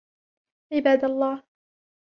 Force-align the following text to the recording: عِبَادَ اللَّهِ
عِبَادَ 0.73 1.05
اللَّهِ 1.05 1.43